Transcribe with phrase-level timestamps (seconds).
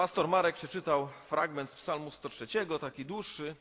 [0.00, 2.46] Pastor Marek przeczytał fragment z Psalmu 103,
[2.80, 3.56] taki dłuższy.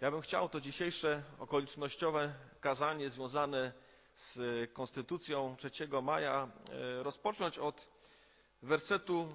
[0.00, 3.72] Ja bym chciał to dzisiejsze okolicznościowe kazanie związane
[4.14, 4.38] z
[4.72, 7.88] Konstytucją 3 maja e, rozpocząć od
[8.62, 9.28] wersetu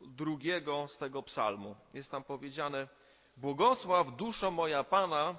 [0.00, 1.76] drugiego z tego psalmu.
[1.94, 2.88] Jest tam powiedziane
[3.36, 5.36] Błogosław duszo moja Pana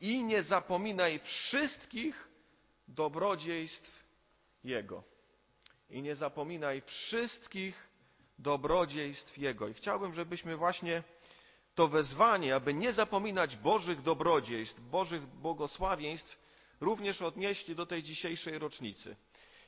[0.00, 2.28] i nie zapominaj wszystkich
[2.88, 4.04] dobrodziejstw
[4.64, 5.02] Jego.
[5.90, 7.85] I nie zapominaj wszystkich
[8.38, 9.68] dobrodziejstw Jego.
[9.68, 11.02] I chciałbym, żebyśmy właśnie
[11.74, 16.38] to wezwanie, aby nie zapominać Bożych dobrodziejstw, Bożych błogosławieństw,
[16.80, 19.16] również odnieśli do tej dzisiejszej rocznicy.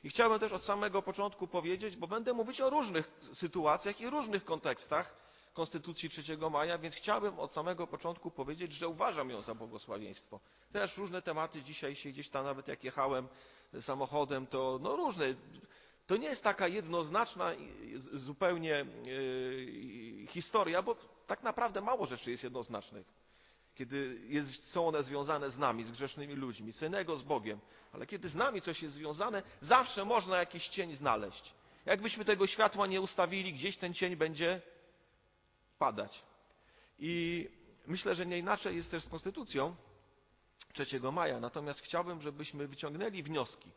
[0.03, 4.45] I chciałbym też od samego początku powiedzieć, bo będę mówić o różnych sytuacjach i różnych
[4.45, 10.39] kontekstach Konstytucji 3 maja, więc chciałbym od samego początku powiedzieć, że uważam ją za błogosławieństwo.
[10.71, 13.27] Też różne tematy dzisiaj się gdzieś tam, nawet jak jechałem
[13.81, 15.25] samochodem, to no różne
[16.09, 17.51] to nie jest taka jednoznaczna
[18.13, 18.85] zupełnie e,
[20.27, 20.95] historia, bo
[21.27, 23.07] tak naprawdę mało rzeczy jest jednoznacznych.
[23.75, 27.59] Kiedy jest, są one związane z nami, z grzesznymi ludźmi, co innego z Bogiem.
[27.93, 31.53] Ale kiedy z nami coś jest związane, zawsze można jakiś cień znaleźć.
[31.85, 34.61] Jakbyśmy tego światła nie ustawili, gdzieś ten cień będzie
[35.79, 36.23] padać.
[36.99, 37.47] I
[37.87, 39.75] myślę, że nie inaczej jest też z Konstytucją
[40.73, 41.39] 3 maja.
[41.39, 43.71] Natomiast chciałbym, żebyśmy wyciągnęli wnioski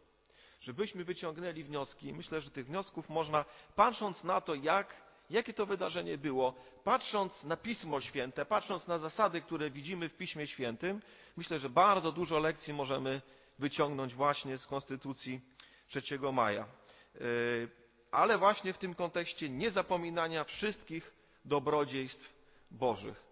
[0.62, 2.12] żebyśmy wyciągnęli wnioski.
[2.12, 3.44] Myślę, że tych wniosków można,
[3.76, 9.40] patrząc na to, jak, jakie to wydarzenie było, patrząc na Pismo Święte, patrząc na zasady,
[9.40, 11.02] które widzimy w Piśmie Świętym,
[11.36, 13.22] myślę, że bardzo dużo lekcji możemy
[13.58, 15.40] wyciągnąć właśnie z Konstytucji
[15.88, 16.62] 3 maja.
[16.62, 17.18] E,
[18.10, 21.12] ale właśnie w tym kontekście niezapominania wszystkich
[21.44, 22.34] dobrodziejstw
[22.70, 23.22] Bożych.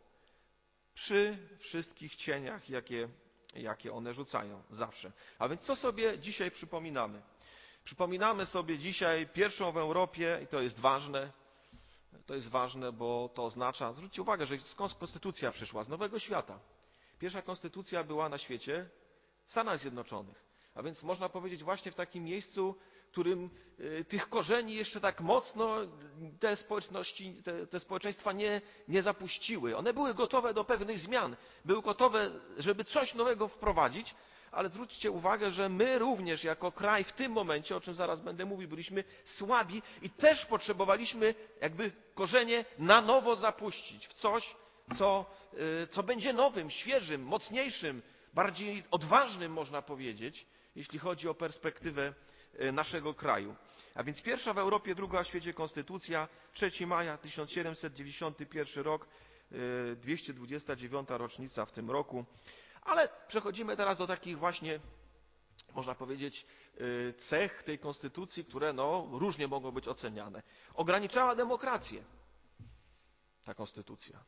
[0.95, 3.09] Przy wszystkich cieniach, jakie
[3.55, 5.13] jakie one rzucają zawsze.
[5.39, 7.23] A więc co sobie dzisiaj przypominamy?
[7.85, 11.33] Przypominamy sobie dzisiaj pierwszą w Europie, i to jest ważne,
[12.27, 15.85] to jest ważne, bo to oznacza, zwróćcie uwagę, że skąd konstytucja przyszła?
[15.85, 16.59] Z Nowego Świata.
[17.19, 18.89] Pierwsza konstytucja była na świecie
[19.47, 20.45] w Stanach Zjednoczonych.
[20.75, 22.75] A więc można powiedzieć właśnie w takim miejscu,
[23.11, 23.51] którym
[23.81, 25.77] y, tych korzeni jeszcze tak mocno
[26.41, 29.77] te społeczności, te, te społeczeństwa nie, nie zapuściły.
[29.77, 34.15] One były gotowe do pewnych zmian, były gotowe, żeby coś nowego wprowadzić,
[34.53, 38.45] ale zwróćcie uwagę, że my również jako kraj w tym momencie, o czym zaraz będę
[38.45, 44.57] mówił, byliśmy słabi i też potrzebowaliśmy jakby korzenie na nowo zapuścić w coś,
[44.99, 45.27] co,
[45.85, 48.03] y, co będzie nowym, świeżym, mocniejszym,
[48.35, 50.47] bardziej odważnym, można powiedzieć,
[50.77, 52.15] jeśli chodzi o perspektywę
[52.73, 53.57] naszego kraju.
[53.95, 59.07] A więc pierwsza w Europie, druga w świecie konstytucja, 3 maja 1791 rok,
[59.97, 62.25] 229 e, rocznica w tym roku.
[62.83, 64.81] Ale przechodzimy teraz do takich właśnie,
[65.75, 66.47] można powiedzieć,
[66.77, 70.43] e, cech tej konstytucji, które no, różnie mogą być oceniane.
[70.75, 72.05] Ograniczała demokrację
[73.45, 74.25] ta konstytucja.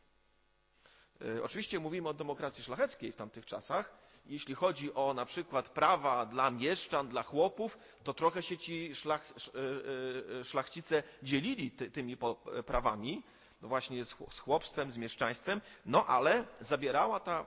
[1.42, 6.50] Oczywiście mówimy o demokracji szlacheckiej w tamtych czasach, jeśli chodzi o na przykład prawa dla
[6.50, 12.16] mieszczan, dla chłopów, to trochę się ci szlach, e, e, szlachcice dzielili tymi
[12.66, 13.22] prawami,
[13.62, 17.46] no właśnie z chłopstwem, z mieszczaństwem, no ale zabierała ta e,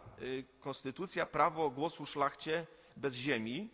[0.60, 2.66] konstytucja prawo głosu szlachcie
[2.98, 3.70] bez ziemi.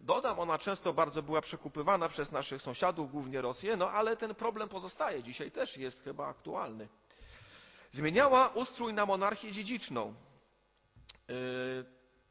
[0.00, 4.68] Dodam, ona często bardzo była przekupywana przez naszych sąsiadów, głównie Rosję, no ale ten problem
[4.68, 6.88] pozostaje, dzisiaj też jest chyba aktualny.
[7.92, 10.14] Zmieniała ustrój na monarchię dziedziczną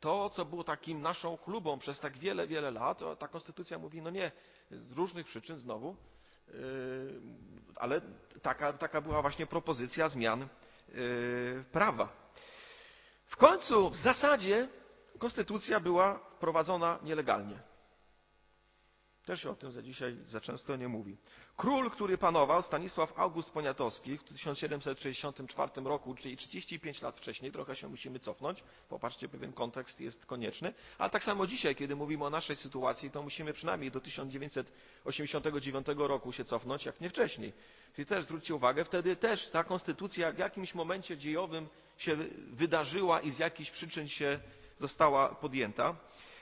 [0.05, 4.09] to, co było takim naszą chlubą przez tak wiele, wiele lat, ta konstytucja mówi, no
[4.09, 4.31] nie,
[4.71, 5.95] z różnych przyczyn znowu,
[6.47, 6.55] yy,
[7.75, 8.01] ale
[8.41, 10.47] taka, taka była właśnie propozycja zmian
[10.89, 12.09] yy, prawa.
[13.27, 14.67] W końcu w zasadzie
[15.19, 17.59] konstytucja była wprowadzona nielegalnie.
[19.25, 21.17] Też się o tym za dzisiaj za często nie mówi.
[21.57, 27.89] Król, który panował, Stanisław August Poniatowski w 1764 roku, czyli 35 lat wcześniej, trochę się
[27.89, 32.55] musimy cofnąć, popatrzcie, pewien kontekst jest konieczny, ale tak samo dzisiaj, kiedy mówimy o naszej
[32.55, 37.53] sytuacji, to musimy przynajmniej do 1989 roku się cofnąć, jak nie wcześniej.
[37.95, 41.67] Czyli też zwróćcie uwagę, wtedy też ta konstytucja w jakimś momencie dziejowym
[41.97, 42.15] się
[42.51, 44.39] wydarzyła i z jakichś przyczyn się
[44.77, 45.95] została podjęta.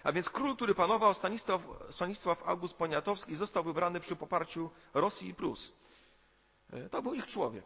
[0.03, 5.33] A więc król, który panował, Stanisław, Stanisław August Poniatowski, został wybrany przy poparciu Rosji i
[5.33, 5.71] Prus.
[6.73, 7.65] E, to był ich człowiek.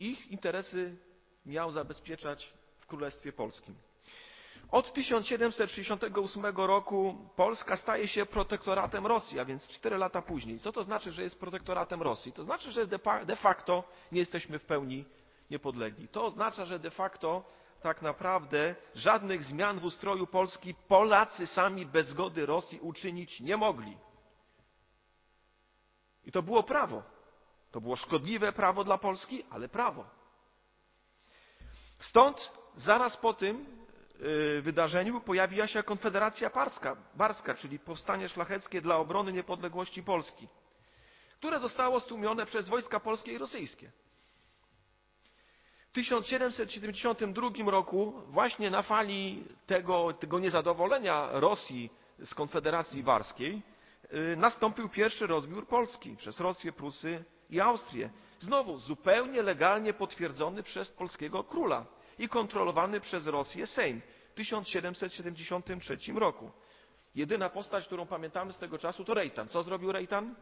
[0.00, 0.96] Ich interesy
[1.46, 3.74] miał zabezpieczać w Królestwie Polskim.
[4.70, 10.60] Od 1768 roku Polska staje się protektoratem Rosji, a więc cztery lata później.
[10.60, 12.32] Co to znaczy, że jest protektoratem Rosji?
[12.32, 12.86] To znaczy, że
[13.26, 15.04] de facto nie jesteśmy w pełni
[15.50, 16.08] niepodlegli.
[16.08, 17.44] To oznacza, że de facto
[17.86, 23.96] tak naprawdę żadnych zmian w ustroju Polski Polacy sami bez zgody Rosji uczynić nie mogli.
[26.24, 27.02] I to było prawo.
[27.70, 30.04] To było szkodliwe prawo dla Polski, ale prawo.
[31.98, 33.66] Stąd zaraz po tym
[34.58, 40.48] y, wydarzeniu pojawiła się Konfederacja Barska, Barska, czyli powstanie szlacheckie dla obrony niepodległości Polski,
[41.38, 43.92] które zostało stłumione przez wojska polskie i rosyjskie.
[45.96, 51.90] W 1772 roku, właśnie na fali tego, tego niezadowolenia Rosji
[52.24, 53.62] z Konfederacji Barskiej,
[54.32, 58.10] y, nastąpił pierwszy rozbiór Polski przez Rosję, Prusy i Austrię.
[58.40, 61.86] Znowu zupełnie legalnie potwierdzony przez polskiego króla
[62.18, 64.00] i kontrolowany przez Rosję Sejm
[64.32, 66.50] w 1773 roku.
[67.14, 69.48] Jedyna postać, którą pamiętamy z tego czasu to Rejtan.
[69.48, 70.34] Co zrobił Rejtan?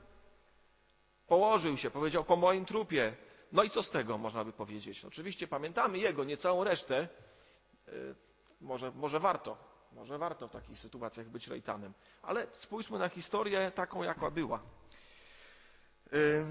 [1.27, 3.17] Położył się, powiedział po moim trupie.
[3.55, 5.05] No i co z tego można by powiedzieć?
[5.05, 7.09] Oczywiście pamiętamy jego, nie całą resztę.
[7.89, 8.15] Y,
[8.61, 9.56] może, może warto,
[9.93, 11.95] może warto w takich sytuacjach być Rejtanem.
[12.23, 14.62] Ale spójrzmy na historię taką, jaka była.
[16.12, 16.45] Y,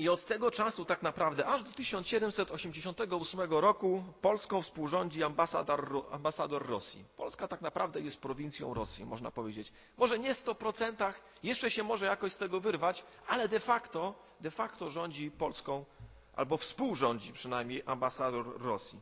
[0.00, 7.04] i od tego czasu tak naprawdę aż do 1788 roku Polską współrządzi ambasador, ambasador Rosji.
[7.16, 9.72] Polska tak naprawdę jest prowincją Rosji, można powiedzieć.
[9.96, 11.12] Może nie w 100%,
[11.42, 15.84] jeszcze się może jakoś z tego wyrwać, ale de facto, de facto rządzi Polską
[16.40, 19.00] albo współrządzi przynajmniej ambasador Rosji.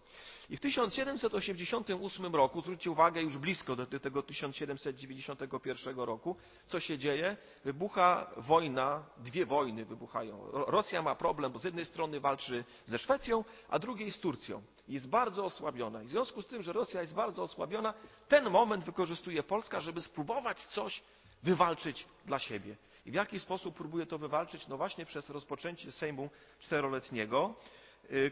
[0.50, 6.36] I w 1788 roku, zwróćcie uwagę, już blisko do tego 1791 roku,
[6.66, 7.36] co się dzieje?
[7.64, 10.50] Wybucha wojna, dwie wojny wybuchają.
[10.52, 14.62] Rosja ma problem, bo z jednej strony walczy ze Szwecją, a drugiej z Turcją.
[14.88, 16.02] Jest bardzo osłabiona.
[16.02, 17.94] I w związku z tym, że Rosja jest bardzo osłabiona,
[18.28, 21.02] ten moment wykorzystuje Polska, żeby spróbować coś
[21.42, 22.76] wywalczyć dla siebie.
[23.08, 24.68] I w jaki sposób próbuje to wywalczyć?
[24.68, 27.54] No właśnie przez rozpoczęcie Sejmu czteroletniego,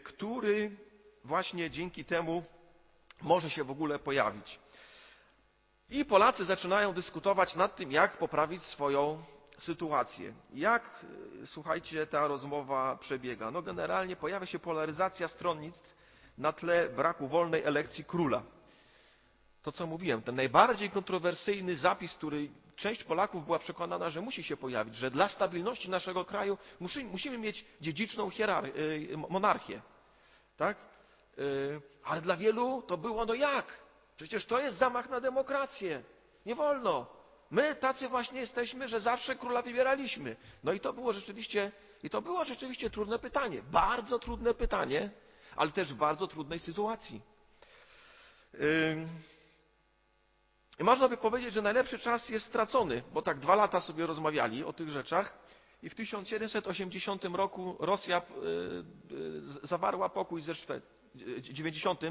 [0.03, 0.77] który
[1.23, 2.43] właśnie dzięki temu
[3.21, 4.59] może się w ogóle pojawić.
[5.89, 9.23] I Polacy zaczynają dyskutować nad tym, jak poprawić swoją
[9.59, 10.33] sytuację.
[10.53, 11.05] Jak,
[11.45, 13.51] słuchajcie, ta rozmowa przebiega?
[13.51, 15.95] No generalnie pojawia się polaryzacja stronnictw
[16.37, 18.43] na tle braku wolnej elekcji króla.
[19.61, 24.57] To, co mówiłem, ten najbardziej kontrowersyjny zapis, który część Polaków była przekonana, że musi się
[24.57, 26.57] pojawić, że dla stabilności naszego kraju
[27.11, 28.29] musimy mieć dziedziczną
[28.75, 29.81] y, monarchię.
[30.57, 30.77] Tak?
[31.37, 33.79] Y, ale dla wielu to było, no jak?
[34.15, 36.03] Przecież to jest zamach na demokrację.
[36.45, 37.07] Nie wolno.
[37.51, 40.35] My tacy właśnie jesteśmy, że zawsze króla wybieraliśmy.
[40.63, 41.71] No i to było rzeczywiście,
[42.03, 43.61] i to było rzeczywiście trudne pytanie.
[43.71, 45.09] Bardzo trudne pytanie,
[45.55, 47.21] ale też w bardzo trudnej sytuacji.
[50.79, 54.63] I można by powiedzieć, że najlepszy czas jest stracony, bo tak dwa lata sobie rozmawiali
[54.63, 55.37] o tych rzeczach
[55.83, 58.21] i w 1780 roku Rosja
[59.63, 60.97] zawarła pokój ze Szwecją
[61.41, 62.01] 90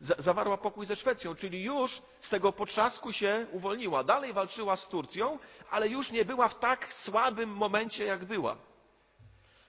[0.00, 4.04] zawarła pokój ze Szwecją, czyli już z tego potrzasku się uwolniła.
[4.04, 5.38] Dalej walczyła z Turcją,
[5.70, 8.56] ale już nie była w tak słabym momencie, jak była.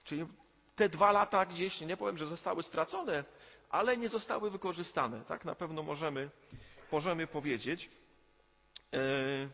[0.04, 0.26] Czyli
[0.76, 3.24] te dwa lata gdzieś, nie powiem, że zostały stracone,
[3.70, 5.24] ale nie zostały wykorzystane.
[5.24, 6.30] Tak na pewno możemy,
[6.92, 7.90] możemy powiedzieć.
[8.92, 9.48] Yy,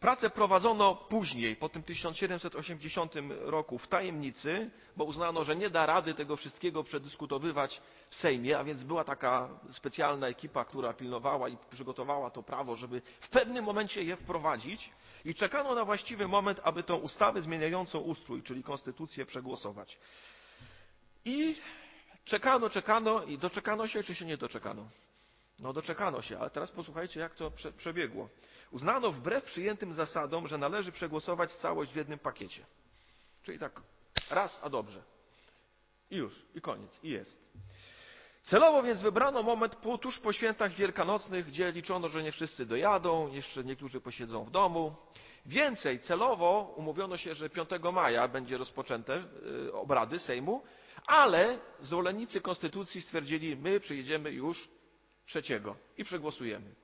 [0.00, 6.14] Pracę prowadzono później, po tym 1780 roku w tajemnicy, bo uznano, że nie da rady
[6.14, 12.30] tego wszystkiego przedyskutowywać w Sejmie, a więc była taka specjalna ekipa, która pilnowała i przygotowała
[12.30, 14.90] to prawo, żeby w pewnym momencie je wprowadzić
[15.24, 19.98] i czekano na właściwy moment, aby tą ustawę zmieniającą ustrój, czyli konstytucję przegłosować.
[21.24, 21.56] I
[22.24, 24.88] czekano, czekano i doczekano się, czy się nie doczekano?
[25.58, 28.28] No doczekano się, ale teraz posłuchajcie, jak to prze, przebiegło.
[28.70, 32.66] Uznano wbrew przyjętym zasadom, że należy przegłosować całość w jednym pakiecie.
[33.42, 33.80] Czyli tak,
[34.30, 35.02] raz, a dobrze.
[36.10, 37.40] I już, i koniec, i jest.
[38.44, 43.32] Celowo więc wybrano moment po, tuż po świętach wielkanocnych, gdzie liczono, że nie wszyscy dojadą,
[43.32, 44.96] jeszcze niektórzy posiedzą w domu.
[45.46, 49.24] Więcej, celowo umówiono się, że 5 maja będzie rozpoczęte
[49.66, 50.62] y, obrady Sejmu,
[51.06, 54.68] ale zwolennicy konstytucji stwierdzili, my przyjedziemy już
[55.26, 56.74] trzeciego i przegłosujemy.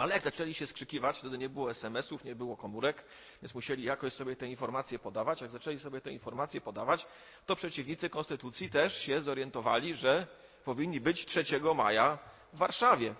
[0.00, 3.04] Ale jak zaczęli się skrzykiwać, wtedy nie było SMS-ów, nie było komórek,
[3.42, 5.40] więc musieli jakoś sobie te informacje podawać.
[5.40, 7.06] Jak zaczęli sobie te informacje podawać,
[7.46, 10.26] to przeciwnicy konstytucji też się zorientowali, że
[10.64, 12.18] powinni być 3 maja
[12.52, 13.14] w Warszawie.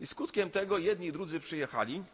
[0.00, 2.04] I skutkiem tego jedni i drudzy przyjechali.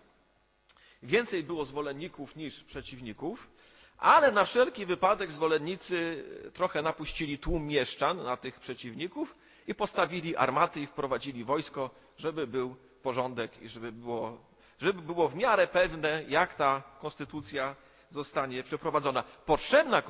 [1.03, 3.51] Więcej było zwolenników niż przeciwników,
[3.99, 6.25] ale na wszelki wypadek zwolennicy
[6.55, 9.37] trochę napuścili tłum mieszczan na tych przeciwników
[9.67, 14.39] i postawili armaty i wprowadzili wojsko, żeby był porządek i żeby było,
[14.79, 17.77] żeby było w miarę pewne, jak ta konstytucja
[18.11, 19.23] zostanie przeprowadzona.
[19.47, 20.03] Potrzebna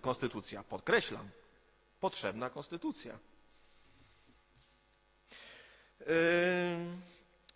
[0.00, 1.28] konstytucja, podkreślam,
[2.00, 3.18] potrzebna konstytucja.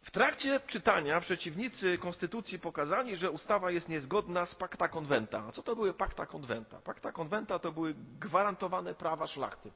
[0.02, 5.44] W trakcie czytania przeciwnicy konstytucji pokazali, że ustawa jest niezgodna z pacta conventa.
[5.48, 6.80] A co to były pacta conventa?
[6.80, 9.70] Pacta conventa to były gwarantowane prawa szlachty.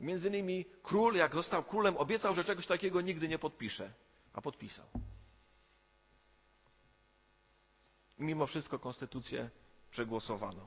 [0.00, 3.92] Między innymi król, jak został królem, obiecał, że czegoś takiego nigdy nie podpisze,
[4.32, 4.86] a podpisał.
[8.18, 9.50] I mimo wszystko konstytucję
[9.90, 10.66] przegłosowano.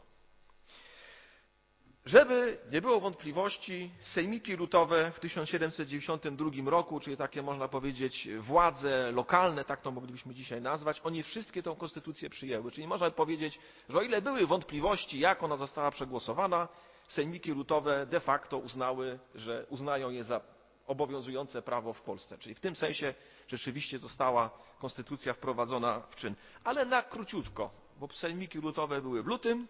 [2.05, 9.65] Żeby nie było wątpliwości, sejmiki lutowe w 1792 roku, czyli takie można powiedzieć władze lokalne,
[9.65, 12.71] tak to moglibyśmy dzisiaj nazwać, oni wszystkie tę konstytucję przyjęły.
[12.71, 13.59] Czyli można powiedzieć,
[13.89, 16.67] że o ile były wątpliwości, jak ona została przegłosowana,
[17.11, 20.41] sejmiki lutowe de facto uznały, że uznają je za
[20.87, 22.37] obowiązujące prawo w Polsce.
[22.37, 23.13] Czyli w tym sensie
[23.47, 24.49] rzeczywiście została
[24.79, 26.35] konstytucja wprowadzona w czyn.
[26.63, 29.67] Ale na króciutko, bo sejmiki lutowe były w lutym,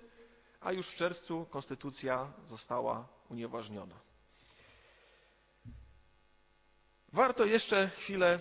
[0.61, 3.95] a już w czerwcu konstytucja została unieważniona.
[7.13, 8.39] Warto jeszcze chwilę,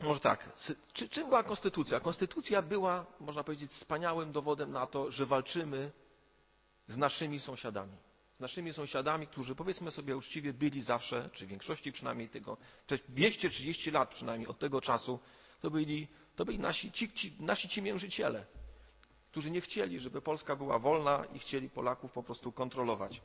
[0.00, 0.48] może tak,
[0.92, 2.00] czy, czym była konstytucja?
[2.00, 5.90] Konstytucja była, można powiedzieć, wspaniałym dowodem na to, że walczymy
[6.88, 7.96] z naszymi sąsiadami.
[8.32, 12.56] Z naszymi sąsiadami, którzy powiedzmy sobie uczciwie byli zawsze, czy w większości przynajmniej tego,
[13.08, 15.20] 230 lat przynajmniej od tego czasu,
[15.60, 18.46] to byli, to byli nasi, ci, ci, nasi ciemiężyciele
[19.32, 23.22] którzy nie chcieli, żeby Polska była wolna i chcieli Polaków po prostu kontrolować.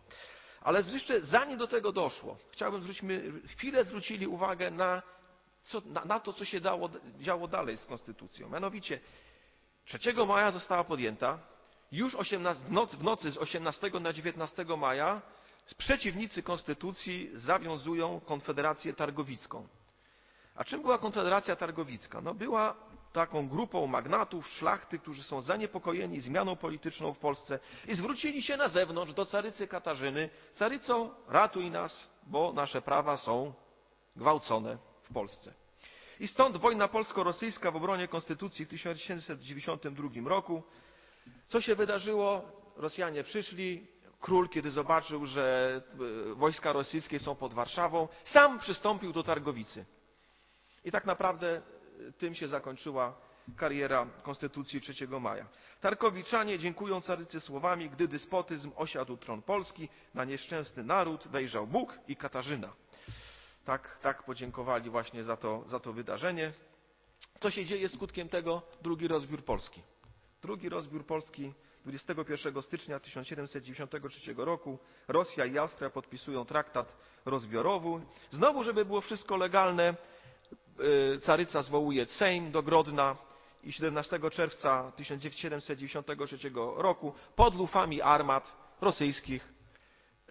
[0.61, 5.01] Ale jeszcze zanim do tego doszło, chciałbym, żebyśmy chwilę zwrócili uwagę na,
[5.63, 8.49] co, na, na to, co się dało, działo dalej z konstytucją.
[8.49, 8.99] Mianowicie
[9.85, 11.39] 3 maja została podjęta,
[11.91, 15.21] już 18, w, nocy, w nocy z 18 na 19 maja
[15.77, 19.67] przeciwnicy konstytucji zawiązują Konfederację Targowicką.
[20.55, 22.21] A czym była Konfederacja Targowicka?
[22.21, 22.75] No była
[23.13, 28.69] taką grupą magnatów, szlachty, którzy są zaniepokojeni zmianą polityczną w Polsce i zwrócili się na
[28.69, 30.29] zewnątrz do carycy Katarzyny.
[30.53, 33.53] Caryco, ratuj nas, bo nasze prawa są
[34.15, 35.53] gwałcone w Polsce.
[36.19, 40.63] I stąd wojna polsko-rosyjska w obronie konstytucji w 1792 roku.
[41.47, 42.51] Co się wydarzyło?
[42.75, 43.87] Rosjanie przyszli,
[44.19, 45.81] król, kiedy zobaczył, że
[46.31, 49.85] e, wojska rosyjskie są pod Warszawą, sam przystąpił do Targowicy.
[50.85, 51.61] I tak naprawdę
[52.17, 53.15] tym się zakończyła
[53.55, 55.45] kariera Konstytucji 3 maja.
[55.81, 62.15] Tarkowiczanie dziękują carycy słowami, gdy despotyzm osiadł tron Polski, na nieszczęsny naród wejrzał Bóg i
[62.15, 62.73] Katarzyna.
[63.65, 66.53] Tak, tak podziękowali właśnie za to, za to wydarzenie.
[67.39, 68.61] Co się dzieje skutkiem tego?
[68.81, 69.81] Drugi rozbiór Polski.
[70.41, 71.53] Drugi rozbiór Polski
[71.85, 78.05] 21 stycznia 1793 roku Rosja i Austria podpisują traktat rozbiorowy.
[78.31, 79.95] Znowu, żeby było wszystko legalne,
[80.79, 83.17] Y, caryca zwołuje Sejm do Grodna
[83.63, 86.37] i 17 czerwca 1793
[86.75, 89.53] roku pod lufami armat rosyjskich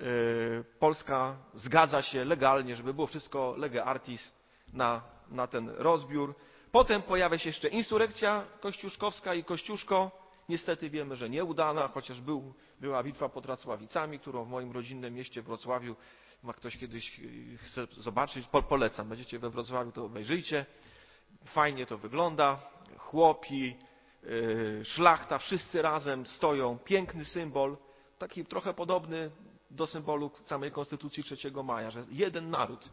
[0.01, 4.33] y, Polska zgadza się legalnie, żeby było wszystko lege artis
[4.73, 6.35] na, na ten rozbiór.
[6.73, 10.11] Potem pojawia się jeszcze insurekcja kościuszkowska i Kościuszko.
[10.49, 15.43] Niestety wiemy, że nieudana, chociaż był, była bitwa pod Racławicami, którą w moim rodzinnym mieście
[15.43, 15.97] Wrocławiu
[16.43, 17.23] ma ktoś kiedyś e,
[17.57, 19.09] chce zobaczyć, po, polecam.
[19.09, 20.67] Będziecie we Wrocławiu, to obejrzyjcie.
[21.45, 22.61] Fajnie to wygląda.
[22.97, 23.77] Chłopi,
[24.23, 26.79] yy, szlachta, wszyscy razem stoją.
[26.79, 27.77] Piękny symbol,
[28.19, 29.31] taki trochę podobny
[29.71, 32.89] do symbolu samej Konstytucji 3 maja, że jeden naród,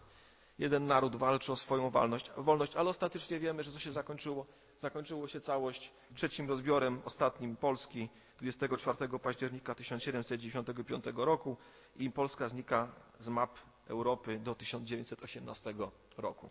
[0.59, 4.45] jeden naród walczy o swoją wolność, wolność, ale ostatecznie wiemy, że co się zakończyło.
[4.79, 11.57] Zakończyło się całość trzecim rozbiorem ostatnim Polski 24 października 1795 roku
[11.95, 13.51] i Polska znika z map
[13.87, 15.73] Europy do 1918
[16.17, 16.49] roku.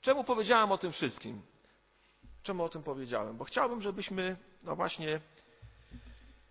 [0.00, 1.42] Czemu powiedziałem o tym wszystkim?
[2.42, 3.36] Czemu o tym powiedziałem?
[3.36, 5.20] Bo chciałbym, żebyśmy, no właśnie,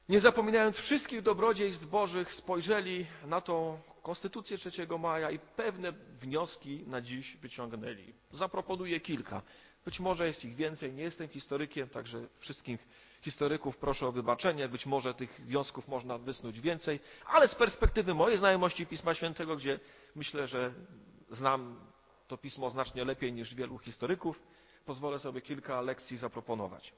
[0.09, 7.01] nie zapominając wszystkich dobrodziejstw Bożych, spojrzeli na tą Konstytucję 3 maja i pewne wnioski na
[7.01, 8.13] dziś wyciągnęli.
[8.31, 9.41] Zaproponuję kilka.
[9.85, 12.87] Być może jest ich więcej, nie jestem historykiem, także wszystkich
[13.21, 14.69] historyków proszę o wybaczenie.
[14.69, 19.79] Być może tych wniosków można wysnuć więcej, ale z perspektywy mojej znajomości Pisma Świętego, gdzie
[20.15, 20.73] myślę, że
[21.31, 21.79] znam
[22.27, 24.43] to pismo znacznie lepiej niż wielu historyków,
[24.85, 26.93] pozwolę sobie kilka lekcji zaproponować.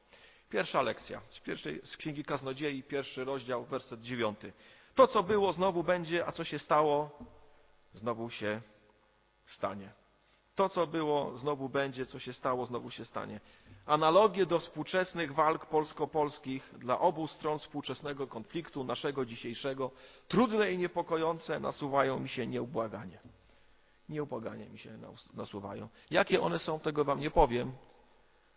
[0.52, 4.54] Pierwsza lekcja z, pierwszej, z Księgi Kaznodziei, pierwszy rozdział, werset dziewiąty.
[4.96, 7.10] To, co było, znowu będzie, a co się stało,
[7.94, 8.62] znowu się
[9.46, 9.94] stanie.
[10.56, 13.40] To, co było, znowu będzie, co się stało, znowu się stanie.
[13.86, 19.92] Analogie do współczesnych walk polsko-polskich dla obu stron współczesnego konfliktu, naszego dzisiejszego,
[20.28, 23.20] trudne i niepokojące, nasuwają mi się nieubłaganie.
[24.10, 24.98] Nieubłaganie mi się
[25.34, 25.90] nasuwają.
[26.12, 27.72] Jakie one są, tego wam nie powiem,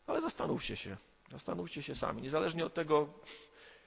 [0.06, 0.96] ale zastanówcie się.
[1.34, 2.22] Zastanówcie się sami.
[2.22, 3.08] Niezależnie od tego,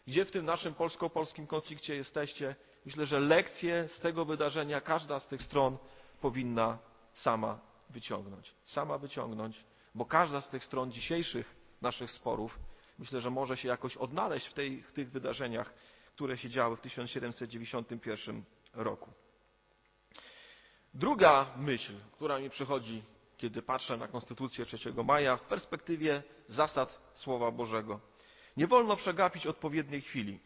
[0.07, 5.27] gdzie w tym naszym polsko-polskim konflikcie jesteście, myślę, że lekcje z tego wydarzenia każda z
[5.27, 5.77] tych stron
[6.21, 6.77] powinna
[7.13, 8.55] sama wyciągnąć.
[8.65, 9.63] Sama wyciągnąć,
[9.95, 12.59] bo każda z tych stron dzisiejszych naszych sporów
[12.99, 15.73] myślę, że może się jakoś odnaleźć w, tej, w tych wydarzeniach,
[16.15, 19.11] które się działy w 1791 roku.
[20.93, 23.03] Druga myśl, która mi przychodzi,
[23.37, 27.99] kiedy patrzę na Konstytucję 3 maja w perspektywie zasad Słowa Bożego.
[28.57, 30.39] Nie wolno przegapić odpowiedniej chwili.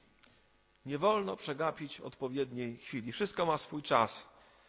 [0.86, 3.12] Nie wolno przegapić odpowiedniej chwili.
[3.12, 4.28] Wszystko ma swój czas.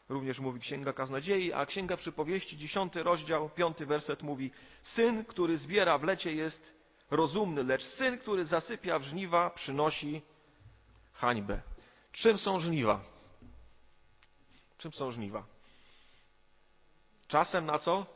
[0.09, 4.51] Również mówi Księga Kaznodziei, a Księga Przypowieści, dziesiąty rozdział, piąty werset mówi
[4.83, 6.75] Syn, który zbiera w lecie jest
[7.11, 10.23] rozumny, lecz syn, który zasypia w żniwa przynosi
[11.13, 11.61] hańbę.
[12.13, 13.01] Czym są żniwa?
[14.79, 15.52] Czym są żniwa?
[17.33, 18.07] Czasem na co?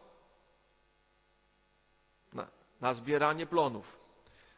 [2.33, 2.47] Na,
[2.81, 3.99] na zbieranie plonów.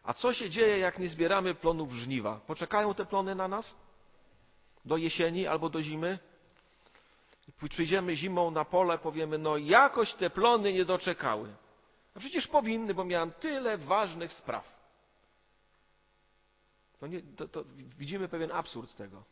[0.04, 2.40] A co się dzieje, jak nie zbieramy plonów żniwa?
[2.46, 3.74] Poczekają te plony na nas?
[4.84, 6.18] Do jesieni albo do zimy?
[7.68, 11.54] Przyjdziemy zimą na pole, powiemy, no jakoś te plony nie doczekały.
[12.14, 14.64] A przecież powinny, bo miałem tyle ważnych spraw.
[17.00, 17.64] To nie, to, to
[17.98, 19.24] widzimy pewien absurd tego.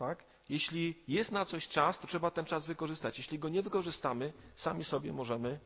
[0.00, 0.24] Tak?
[0.48, 3.18] Jeśli jest na coś czas, to trzeba ten czas wykorzystać.
[3.18, 5.60] Jeśli go nie wykorzystamy, sami sobie możemy,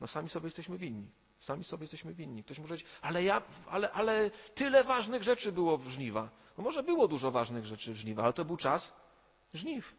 [0.00, 1.10] no sami sobie jesteśmy winni.
[1.38, 2.44] Sami sobie jesteśmy winni.
[2.44, 6.30] Ktoś może powiedzieć, ale ja, ale, ale tyle ważnych rzeczy było w żniwa.
[6.58, 8.92] No może było dużo ważnych rzeczy w żniwa, ale to był czas
[9.54, 9.94] żniw.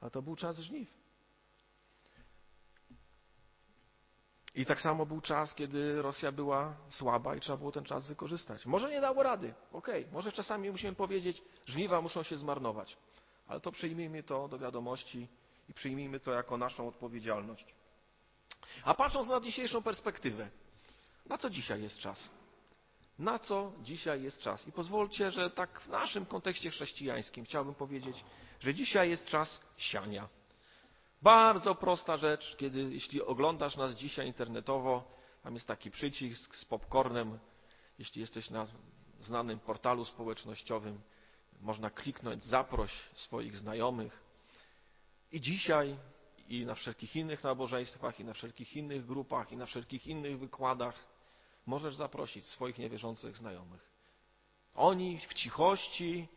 [0.00, 1.03] A to był czas żniw.
[4.54, 8.66] I tak samo był czas, kiedy Rosja była słaba i trzeba było ten czas wykorzystać.
[8.66, 10.12] Może nie dało rady, okej, okay.
[10.12, 12.96] może czasami musimy powiedzieć, żniwa muszą się zmarnować,
[13.46, 15.28] ale to przyjmijmy to do wiadomości
[15.68, 17.74] i przyjmijmy to jako naszą odpowiedzialność.
[18.84, 20.48] A patrząc na dzisiejszą perspektywę,
[21.26, 22.30] na co dzisiaj jest czas?
[23.18, 24.68] Na co dzisiaj jest czas?
[24.68, 28.24] I pozwólcie, że tak w naszym kontekście chrześcijańskim chciałbym powiedzieć,
[28.60, 30.28] że dzisiaj jest czas siania.
[31.24, 35.04] Bardzo prosta rzecz, kiedy jeśli oglądasz nas dzisiaj internetowo,
[35.42, 37.38] tam jest taki przycisk z popcornem.
[37.98, 38.66] Jeśli jesteś na
[39.20, 41.00] znanym portalu społecznościowym,
[41.60, 44.22] można kliknąć zaproś swoich znajomych.
[45.32, 45.96] I dzisiaj
[46.48, 51.06] i na wszelkich innych nabożeństwach, i na wszelkich innych grupach, i na wszelkich innych wykładach
[51.66, 53.90] możesz zaprosić swoich niewierzących znajomych.
[54.74, 56.28] Oni w cichości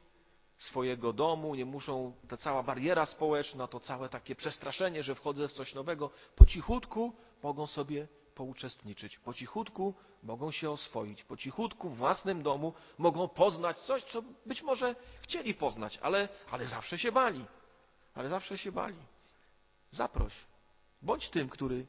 [0.57, 5.51] swojego domu, nie muszą, ta cała bariera społeczna, to całe takie przestraszenie, że wchodzę w
[5.51, 9.93] coś nowego, po cichutku mogą sobie pouczestniczyć, po cichutku
[10.23, 15.53] mogą się oswoić, po cichutku w własnym domu mogą poznać coś, co być może chcieli
[15.53, 17.45] poznać, ale, ale zawsze się bali,
[18.15, 18.97] ale zawsze się bali.
[19.91, 20.33] Zaproś,
[21.01, 21.85] bądź tym, który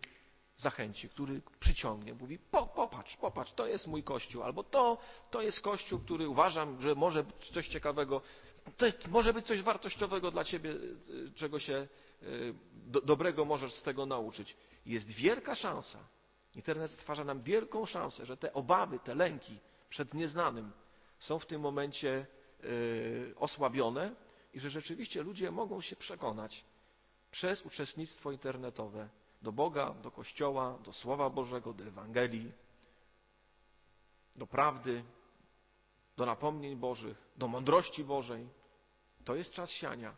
[0.56, 4.98] zachęci, który przyciągnie, mówi po, popatrz, popatrz, to jest mój kościół, albo to,
[5.30, 8.20] to jest kościół, który uważam, że może coś ciekawego
[8.76, 10.74] to jest, może być coś wartościowego dla ciebie,
[11.34, 12.26] czego się e,
[12.72, 14.56] do, dobrego możesz z tego nauczyć.
[14.86, 15.98] Jest wielka szansa.
[16.54, 20.72] Internet stwarza nam wielką szansę, że te obawy, te lęki przed nieznanym
[21.18, 22.26] są w tym momencie
[22.60, 22.66] e,
[23.36, 24.14] osłabione
[24.54, 26.64] i że rzeczywiście ludzie mogą się przekonać
[27.30, 29.08] przez uczestnictwo internetowe
[29.42, 32.52] do Boga, do Kościoła, do Słowa Bożego, do Ewangelii,
[34.36, 35.04] do prawdy,
[36.18, 38.48] do napomnień Bożych, do mądrości Bożej.
[39.24, 40.16] To jest czas siania.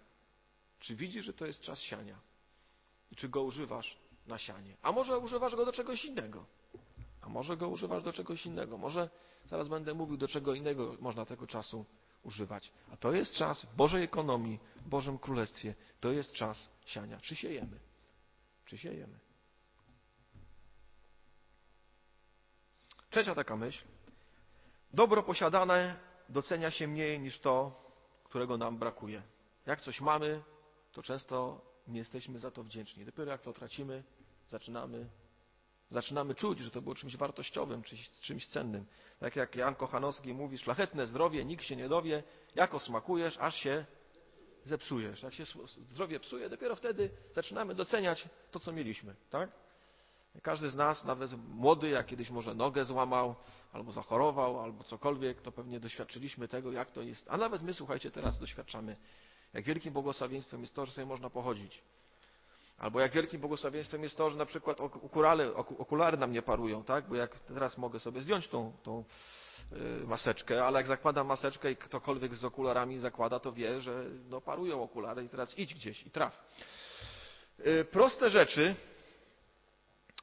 [0.78, 2.18] Czy widzisz, że to jest czas siania?
[3.10, 4.76] I czy go używasz na sianie?
[4.82, 6.46] A może używasz go do czegoś innego?
[7.20, 8.78] A może go używasz do czegoś innego?
[8.78, 9.10] Może
[9.46, 11.86] zaraz będę mówił, do czego innego można tego czasu
[12.22, 12.72] używać.
[12.92, 15.74] A to jest czas Bożej ekonomii, w Bożym Królestwie.
[16.00, 17.20] To jest czas siania.
[17.20, 17.80] Czy siejemy?
[18.64, 19.18] Czy siejemy?
[23.10, 23.84] Trzecia taka myśl.
[24.94, 25.96] Dobro posiadane
[26.29, 27.85] docenia się mniej niż to,
[28.24, 29.22] którego nam brakuje.
[29.66, 30.42] Jak coś mamy,
[30.92, 33.05] to często nie jesteśmy za to wdzięczni.
[33.05, 34.05] Dopiero jak to tracimy,
[34.48, 35.07] zaczynamy,
[35.90, 38.87] zaczynamy czuć, że to było czymś wartościowym, czymś, czymś cennym.
[39.20, 42.22] Tak jak Jan Kochanowski mówi, szlachetne zdrowie, nikt się nie dowie,
[42.55, 43.85] jako smakujesz, aż się
[44.64, 45.22] zepsujesz.
[45.22, 45.44] Jak się
[45.92, 49.14] zdrowie psuje, dopiero wtedy zaczynamy doceniać to, co mieliśmy.
[49.31, 49.50] Tak?
[50.43, 53.35] Każdy z nas, nawet młody, jak kiedyś może nogę złamał,
[53.73, 57.27] albo zachorował, albo cokolwiek, to pewnie doświadczyliśmy tego, jak to jest.
[57.31, 58.97] A nawet my, słuchajcie, teraz doświadczamy,
[59.53, 61.83] jak wielkim błogosławieństwem jest to, że sobie można pochodzić.
[62.79, 67.09] Albo jak wielkim błogosławieństwem jest to, że na przykład okulary, okulary nam nie parują, tak?
[67.09, 69.05] Bo jak teraz mogę sobie zdjąć tą, tą
[69.73, 74.40] y, maseczkę, ale jak zakładam maseczkę i ktokolwiek z okularami zakłada, to wie, że no,
[74.40, 76.45] parują okulary i teraz idź gdzieś i traf.
[77.66, 78.75] Y, proste rzeczy,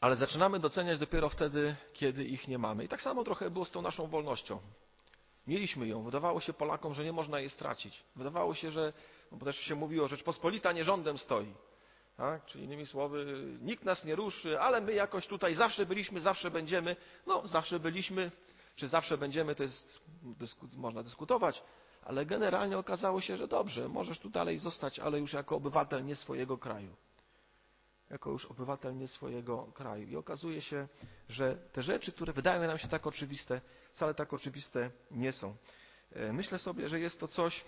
[0.02, 2.84] ale zaczynamy doceniać dopiero wtedy, kiedy ich nie mamy.
[2.84, 4.60] I tak samo trochę było z tą naszą wolnością.
[5.48, 6.04] Mieliśmy ją.
[6.04, 8.04] Wydawało się Polakom, że nie można jej stracić.
[8.16, 8.94] Wydawało się, że,
[9.32, 11.54] bo też się mówiło, Rzeczpospolita nie rządem stoi.
[12.18, 12.46] Tak?
[12.46, 16.96] Czyli innymi słowy, nikt nas nie ruszy, ale my jakoś tutaj zawsze byliśmy, zawsze będziemy.
[17.28, 18.32] No, zawsze byliśmy,
[18.76, 21.64] czy zawsze będziemy, to jest, dysku, można dyskutować,
[22.04, 26.16] ale generalnie okazało się, że dobrze, możesz tu dalej zostać, ale już jako obywatel nie
[26.16, 26.96] swojego kraju.
[28.10, 30.08] Jako już obywatel nie swojego kraju.
[30.08, 30.88] I okazuje się,
[31.30, 35.56] że te rzeczy, które wydają nam się tak oczywiste, wcale tak oczywiste nie są.
[36.12, 37.64] E, myślę sobie, że jest to coś,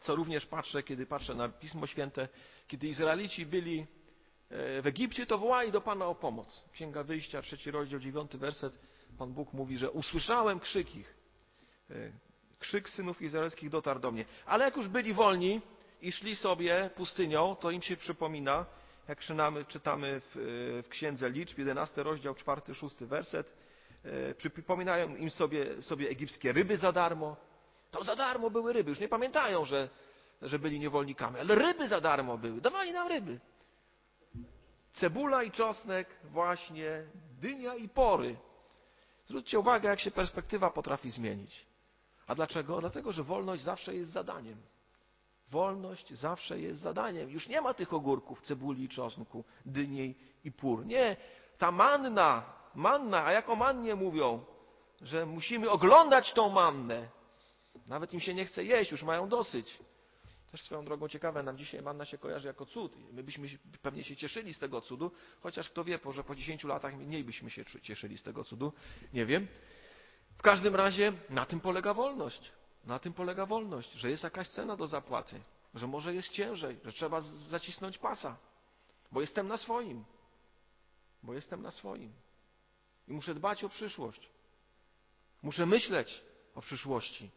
[0.00, 2.28] co również patrzę, kiedy patrzę na Pismo Święte,
[2.68, 6.64] kiedy Izraelici byli e, w Egipcie, to wołali do Pana o pomoc.
[6.72, 8.78] Księga Wyjścia, trzeci rozdział, dziewiąty werset.
[9.18, 11.14] Pan Bóg mówi, że usłyszałem krzyk ich.
[11.90, 11.94] E,
[12.58, 14.24] krzyk synów izraelskich dotarł do mnie.
[14.46, 15.60] Ale jak już byli wolni
[16.02, 18.66] i szli sobie pustynią, to im się przypomina,
[19.08, 20.30] jak czytamy, czytamy w,
[20.84, 23.52] w Księdze Liczb, 11 rozdział, 4, 6 werset,
[24.04, 27.36] e, przypominają im sobie, sobie egipskie ryby za darmo.
[27.90, 28.90] To za darmo były ryby.
[28.90, 29.88] Już nie pamiętają, że,
[30.42, 32.60] że byli niewolnikami, ale ryby za darmo były.
[32.60, 33.40] Dawali nam ryby.
[34.92, 37.04] Cebula i czosnek, właśnie,
[37.40, 38.36] dynia i pory.
[39.26, 41.66] Zwróćcie uwagę, jak się perspektywa potrafi zmienić.
[42.26, 42.80] A dlaczego?
[42.80, 44.56] Dlatego, że wolność zawsze jest zadaniem.
[45.50, 47.30] Wolność zawsze jest zadaniem.
[47.30, 50.86] Już nie ma tych ogórków, cebuli, czosnku, dyni i pór.
[50.86, 51.16] Nie,
[51.58, 54.44] ta manna, manna, a jako mannie mówią,
[55.00, 57.08] że musimy oglądać tą mannę.
[57.86, 59.78] Nawet im się nie chce jeść, już mają dosyć.
[60.50, 62.96] Też swoją drogą ciekawe, nam dzisiaj manna się kojarzy jako cud.
[63.12, 63.48] My byśmy
[63.82, 67.50] pewnie się cieszyli z tego cudu, chociaż kto wie, że po 10 latach mniej byśmy
[67.50, 68.72] się cieszyli z tego cudu.
[69.12, 69.46] Nie wiem.
[70.38, 72.52] W każdym razie na tym polega wolność.
[72.84, 75.40] Na tym polega wolność, że jest jakaś cena do zapłaty,
[75.74, 78.36] że może jest ciężej, że trzeba zacisnąć pasa,
[79.12, 80.04] bo jestem na swoim.
[81.22, 82.12] Bo jestem na swoim.
[83.08, 84.30] I muszę dbać o przyszłość.
[85.42, 86.22] Muszę myśleć
[86.54, 87.30] o przyszłości,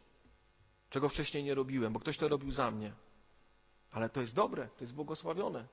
[0.90, 2.92] czego wcześniej nie robiłem, bo ktoś to robił za mnie.
[3.90, 5.66] Ale to jest dobre, to jest błogosławione.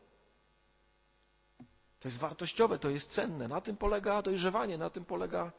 [1.99, 3.47] To jest wartościowe, to jest cenne.
[3.47, 5.51] Na tym polega dojrzewanie, na tym polega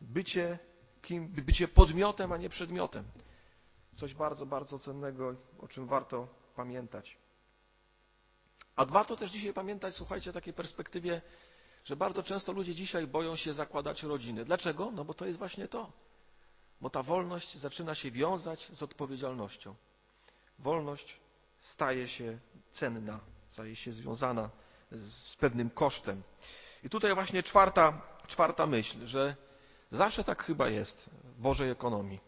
[0.00, 0.58] bycie,
[1.02, 3.04] kim, bycie podmiotem, a nie przedmiotem.
[3.98, 7.16] Coś bardzo, bardzo cennego, o czym warto pamiętać.
[8.76, 11.22] A warto też dzisiaj pamiętać, słuchajcie, o takiej perspektywie,
[11.84, 14.44] że bardzo często ludzie dzisiaj boją się zakładać rodziny.
[14.44, 14.90] Dlaczego?
[14.90, 15.92] No bo to jest właśnie to.
[16.80, 19.74] Bo ta wolność zaczyna się wiązać z odpowiedzialnością.
[20.58, 21.20] Wolność
[21.60, 22.38] staje się
[22.72, 24.50] cenna, staje się związana
[24.92, 26.22] z pewnym kosztem.
[26.84, 29.36] I tutaj właśnie czwarta, czwarta myśl, że
[29.90, 32.27] zawsze tak chyba jest w Bożej ekonomii.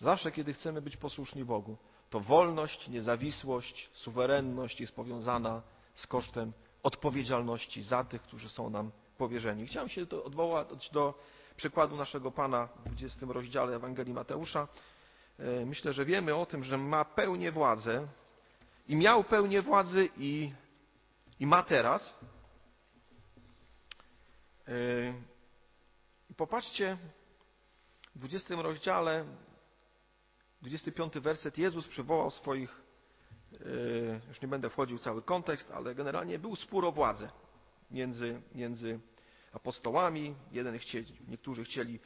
[0.00, 1.76] Zawsze, kiedy chcemy być posłuszni Bogu,
[2.10, 5.62] to wolność, niezawisłość, suwerenność jest powiązana
[5.94, 9.66] z kosztem odpowiedzialności za tych, którzy są nam powierzeni.
[9.66, 11.14] Chciałem się odwołać do
[11.56, 14.68] przykładu naszego Pana w 20 rozdziale Ewangelii Mateusza.
[15.38, 18.06] E, myślę, że wiemy o tym, że ma pełnię władzę
[18.88, 20.52] i miał pełnię władzy i,
[21.40, 22.18] i ma teraz.
[24.68, 24.72] E,
[26.36, 26.98] popatrzcie,
[28.14, 29.24] w 20 rozdziale
[30.62, 32.82] 25 werset, Jezus przywołał swoich,
[33.52, 37.30] e, już nie będę wchodził w cały kontekst, ale generalnie był spór o władzę
[37.90, 39.00] między, między
[39.52, 40.34] apostołami.
[40.52, 41.98] Jeden chcieli, niektórzy chcieli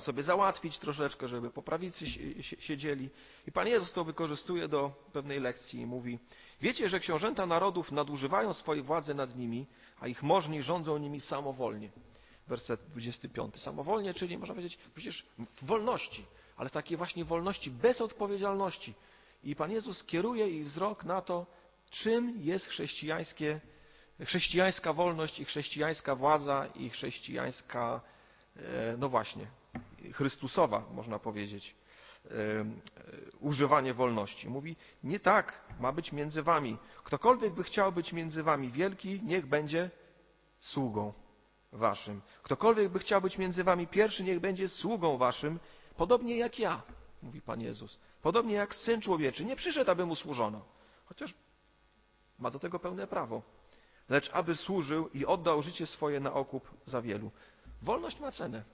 [0.00, 2.06] sobie załatwić troszeczkę, żeby po prawicy
[2.42, 3.10] siedzieli.
[3.46, 6.18] I Pan Jezus to wykorzystuje do pewnej lekcji i mówi,
[6.60, 9.66] wiecie, że książęta narodów nadużywają swojej władzy nad nimi,
[10.00, 11.90] a ich możni rządzą nimi samowolnie.
[12.46, 13.56] Werset 25.
[13.56, 16.26] Samowolnie, czyli można powiedzieć, przecież w wolności
[16.60, 18.94] ale takiej właśnie wolności bez odpowiedzialności.
[19.44, 21.46] I Pan Jezus kieruje ich wzrok na to,
[21.90, 23.60] czym jest chrześcijańskie,
[24.24, 28.00] chrześcijańska wolność i chrześcijańska władza i chrześcijańska,
[28.56, 29.46] e, no właśnie,
[30.12, 31.74] Chrystusowa, można powiedzieć,
[32.24, 32.30] e,
[33.40, 34.48] używanie wolności.
[34.48, 36.76] Mówi, nie tak ma być między wami.
[37.04, 39.90] Ktokolwiek by chciał być między wami wielki, niech będzie
[40.58, 41.12] sługą
[41.72, 42.20] waszym.
[42.42, 45.58] Ktokolwiek by chciał być między wami pierwszy, niech będzie sługą waszym
[46.00, 46.82] Podobnie jak ja,
[47.22, 47.98] mówi Pan Jezus.
[48.22, 49.44] Podobnie jak Syn Człowieczy.
[49.44, 50.64] Nie przyszedł, aby Mu służono.
[51.04, 51.34] Chociaż
[52.38, 53.42] ma do tego pełne prawo.
[54.08, 57.30] Lecz aby służył i oddał życie swoje na okup za wielu.
[57.82, 58.64] Wolność ma cenę.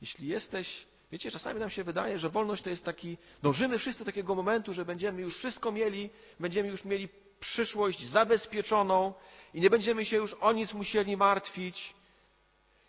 [0.00, 4.04] Jeśli jesteś, wiecie, czasami nam się wydaje, że wolność to jest taki, dążymy wszyscy do
[4.04, 7.08] takiego momentu, że będziemy już wszystko mieli, będziemy już mieli
[7.40, 9.14] przyszłość zabezpieczoną
[9.54, 11.94] i nie będziemy się już o nic musieli martwić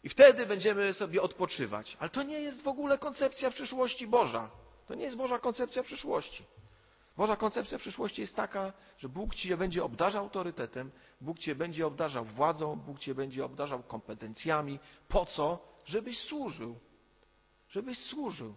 [0.04, 1.98] i wtedy będziemy sobie odpoczywać.
[2.00, 4.50] Ale to nie jest w ogóle koncepcja przyszłości Boża.
[4.88, 6.44] To nie jest Boża koncepcja przyszłości.
[7.18, 12.26] Boża koncepcja przyszłości jest taka, że Bóg Cię będzie obdarzał autorytetem, Bóg Cię będzie obdarzał
[12.26, 14.80] władzą, Bóg Cię będzie obdarzał kompetencjami.
[15.08, 15.60] Po co?
[15.86, 16.76] Żebyś służył.
[17.70, 18.56] Żebyś służył.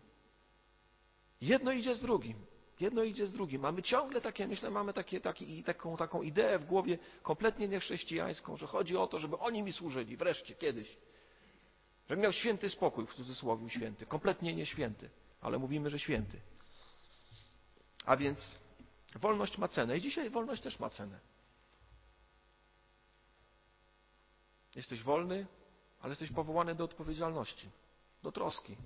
[1.40, 2.37] Jedno idzie z drugim.
[2.81, 3.62] Jedno idzie z drugim.
[3.62, 5.20] Mamy ciągle takie, myślę, mamy takie,
[5.64, 10.16] taką, taką ideę w głowie kompletnie niechrześcijańską, że chodzi o to, żeby oni mi służyli
[10.16, 10.96] wreszcie, kiedyś.
[12.12, 14.07] Żeby miał święty spokój, w cudzysłowie święty.
[14.07, 16.40] Kompletnie nie święty, ale mówimy, że święty.
[18.05, 18.38] A więc
[19.14, 21.20] wolność ma cenę i dzisiaj wolność też ma cenę.
[24.75, 25.46] Jesteś wolny,
[26.01, 27.70] ale jesteś powołany do odpowiedzialności,
[28.22, 28.77] do troski,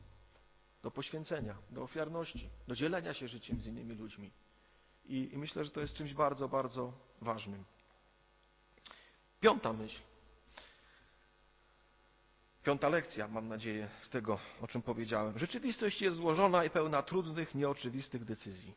[0.83, 4.31] do poświęcenia, do ofiarności, do dzielenia się życiem z innymi ludźmi.
[5.05, 7.65] I, I, myślę, że to jest czymś bardzo, bardzo ważnym.
[9.41, 10.03] Piąta myśl.
[12.67, 15.39] Piąta lekcja, mam nadzieję, z tego, o czym powiedziałem.
[15.39, 18.75] Rzeczywistość jest złożona i pełna trudnych, nieoczywistych decyzji.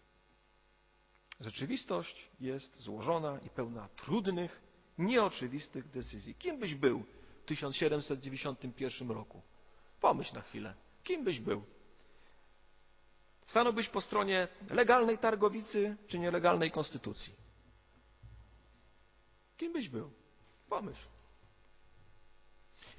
[1.39, 4.61] Rzeczywistość jest złożona i pełna trudnych,
[4.97, 6.35] nieoczywistych decyzji.
[6.35, 7.03] Kim byś był
[7.43, 9.41] w 1791 roku?
[10.01, 10.73] Pomyśl na chwilę.
[11.03, 11.63] Kim byś był?
[13.47, 17.33] Stanąłbyś po stronie legalnej targowicy czy nielegalnej konstytucji?
[19.57, 20.11] Kim byś był?
[20.69, 21.18] Pomyśl.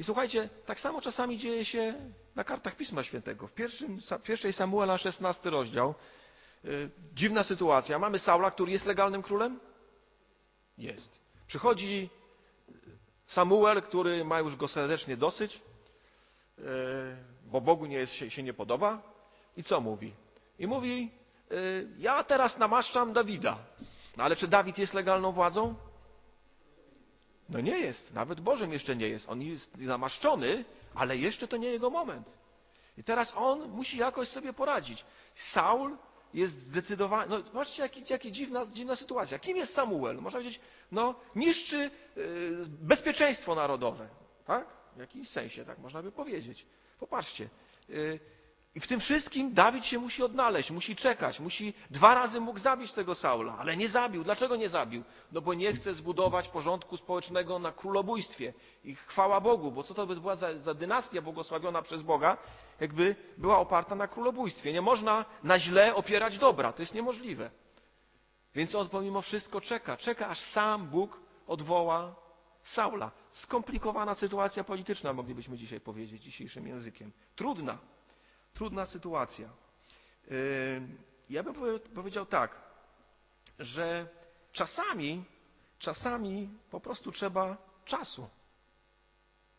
[0.01, 1.95] I słuchajcie, tak samo czasami dzieje się
[2.37, 3.47] na kartach Pisma Świętego.
[3.47, 5.95] W pierwszym, pierwszej Samuela, 16 rozdział,
[6.65, 7.99] yy, dziwna sytuacja.
[7.99, 9.61] Mamy Saula, który jest legalnym królem?
[10.79, 11.21] Jest.
[11.47, 12.11] Przychodzi
[13.27, 15.63] Samuel, który ma już go serdecznie dosyć,
[16.59, 16.65] yy,
[17.45, 19.03] bo Bogu nie jest, się, nie podoba.
[19.57, 20.13] I co mówi?
[20.59, 21.11] I mówi,
[21.99, 23.59] ja teraz namaszczam Dawida.
[24.17, 25.75] No ale czy Dawid jest legalną władzą?
[27.51, 28.15] No nie jest.
[28.15, 29.29] Nawet Bożym jeszcze nie jest.
[29.29, 32.33] On jest namaszczony, ale jeszcze to nie jego moment.
[32.99, 35.05] I teraz on musi jakoś sobie poradzić.
[35.53, 35.97] Saul
[36.35, 37.31] jest zdecydowany.
[37.31, 39.39] No, zobaczcie, jaka jaki dziwna, dziwna sytuacja.
[39.39, 40.17] Kim jest Samuel?
[40.17, 40.61] Można powiedzieć,
[40.93, 44.09] no, niszczy yy, bezpieczeństwo narodowe.
[44.47, 44.67] Tak?
[44.97, 46.67] W jakimś sensie, tak można by powiedzieć.
[47.01, 47.49] Popatrzcie.
[47.89, 48.21] Yy,
[48.75, 52.93] i w tym wszystkim Dawid się musi odnaleźć, musi czekać, musi dwa razy mógł zabić
[52.93, 54.25] tego Saula, ale nie zabił.
[54.25, 55.05] Dlaczego nie zabił?
[55.33, 58.53] No bo nie chce zbudować porządku społecznego na królobójstwie.
[58.85, 62.37] I chwała Bogu, bo co to by była za, za dynastia błogosławiona przez Boga,
[62.81, 64.73] jakby była oparta na królobójstwie.
[64.73, 67.51] Nie można na źle opierać dobra, to jest niemożliwe.
[68.55, 72.15] Więc on pomimo wszystko czeka, czeka aż sam Bóg odwoła
[72.63, 73.11] Saula.
[73.31, 77.13] Skomplikowana sytuacja polityczna, moglibyśmy dzisiaj powiedzieć dzisiejszym językiem.
[77.37, 77.79] Trudna.
[78.55, 79.49] Trudna sytuacja.
[81.31, 81.55] Ja bym
[81.95, 82.57] powiedział tak,
[83.59, 84.09] że
[84.53, 85.25] czasami,
[85.79, 88.29] czasami po prostu trzeba czasu,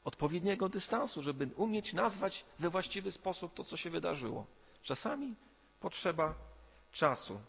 [0.04, 4.45] odpowiedniego dystansu, żeby umieć nazwać we właściwy sposób to, co się wydarzyło.
[4.84, 5.36] Czasami
[5.80, 6.36] potrzeba
[6.91, 7.41] czasu.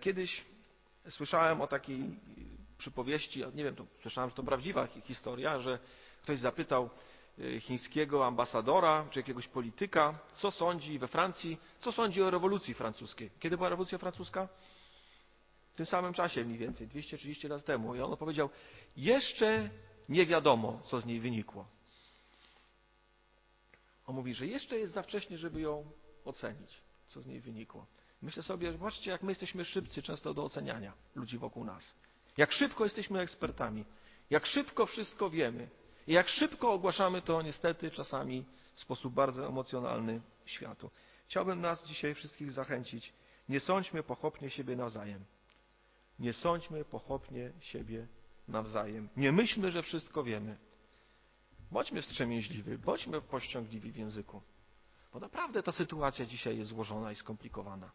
[0.00, 0.44] Kiedyś
[1.10, 2.20] słyszałem o takiej
[2.78, 5.78] przypowieści, nie wiem, to słyszałem, że to prawdziwa historia, że
[6.22, 6.90] ktoś zapytał
[7.60, 13.30] chińskiego ambasadora czy jakiegoś polityka, co sądzi we Francji, co sądzi o rewolucji francuskiej.
[13.40, 14.48] Kiedy była rewolucja francuska?
[15.74, 17.94] W tym samym czasie mniej więcej, 230 lat temu.
[17.94, 18.50] I on powiedział,
[18.96, 19.70] jeszcze
[20.08, 21.66] nie wiadomo, co z niej wynikło.
[24.06, 25.90] On mówi, że jeszcze jest za wcześnie, żeby ją
[26.24, 27.86] ocenić, co z niej wynikło.
[28.22, 31.94] Myślę sobie, zobaczcie, jak my jesteśmy szybcy często do oceniania ludzi wokół nas.
[32.36, 33.84] Jak szybko jesteśmy ekspertami.
[34.30, 35.68] Jak szybko wszystko wiemy.
[36.08, 38.44] I jak szybko ogłaszamy to niestety czasami
[38.74, 40.90] w sposób bardzo emocjonalny światu.
[41.26, 43.12] Chciałbym nas dzisiaj wszystkich zachęcić.
[43.48, 45.24] Nie sądźmy pochopnie siebie nawzajem.
[46.18, 48.06] Nie sądźmy pochopnie siebie
[48.48, 49.08] nawzajem.
[49.16, 50.58] Nie myślmy, że wszystko wiemy.
[51.70, 54.42] Bądźmy wstrzemięźliwi, bądźmy pościągliwi w języku.
[55.12, 57.90] Bo naprawdę ta sytuacja dzisiaj jest złożona i skomplikowana.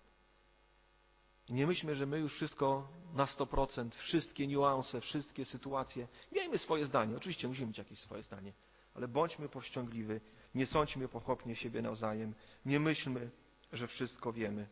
[1.49, 6.07] Nie myślmy, że my już wszystko na 100%, wszystkie niuanse, wszystkie sytuacje.
[6.31, 7.17] Miejmy swoje zdanie.
[7.17, 8.53] Oczywiście musimy mieć jakieś swoje zdanie,
[8.93, 10.19] ale bądźmy powściągliwi.
[10.55, 12.35] Nie sądźmy pochopnie siebie nawzajem.
[12.65, 13.31] Nie myślmy,
[13.73, 14.67] że wszystko wiemy.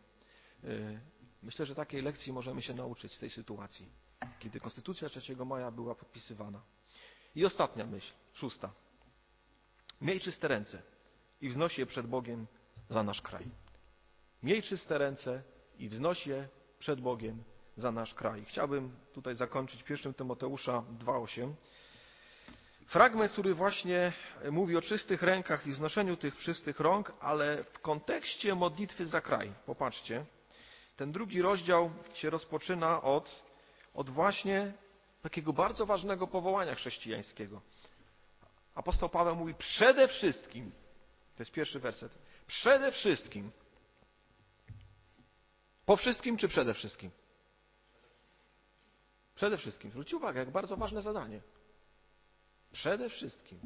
[0.63, 0.99] E,
[1.43, 3.89] myślę, że takiej lekcji możemy się nauczyć z tej sytuacji,
[4.39, 6.61] kiedy Konstytucja 3 maja była podpisywana.
[7.35, 8.73] I ostatnia myśl, szósta.
[10.01, 10.81] Miej czyste ręce
[11.41, 12.47] i wznoś je przed Bogiem
[12.89, 13.51] za nasz kraj.
[14.43, 15.43] Miej czyste ręce
[15.77, 16.49] i wznoś je
[16.81, 17.43] przed Bogiem
[17.77, 18.45] za nasz kraj.
[18.45, 21.53] Chciałbym tutaj zakończyć 1 Tymoteusza 2,8.
[22.87, 24.13] Fragment, który właśnie
[24.51, 29.53] mówi o czystych rękach i wznoszeniu tych czystych rąk, ale w kontekście modlitwy za kraj.
[29.65, 30.25] Popatrzcie,
[30.95, 33.43] ten drugi rozdział się rozpoczyna od,
[33.93, 34.73] od właśnie
[35.21, 37.61] takiego bardzo ważnego powołania chrześcijańskiego.
[38.75, 40.71] Apostoł Paweł mówi przede wszystkim,
[41.35, 42.17] to jest pierwszy werset,
[42.47, 43.51] przede wszystkim
[45.91, 47.11] po wszystkim czy przede wszystkim?
[49.35, 49.91] Przede wszystkim.
[49.91, 51.41] Zwróćcie uwagę, jak bardzo ważne zadanie.
[52.71, 53.59] Przede wszystkim.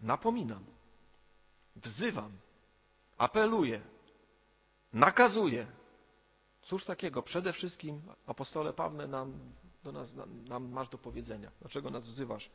[0.00, 0.64] Napominam,
[1.76, 2.32] wzywam,
[3.18, 3.80] apeluję,
[4.92, 5.66] nakazuje.
[6.62, 7.22] Cóż takiego?
[7.22, 9.38] Przede wszystkim, apostole Pawle, nam,
[9.84, 10.12] do nas,
[10.48, 11.50] nam masz do powiedzenia.
[11.60, 12.50] Dlaczego nas wzywasz?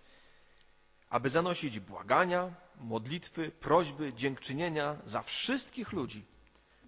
[1.09, 6.36] Aby zanosić błagania, modlitwy, prośby, dziękczynienia za wszystkich ludzi,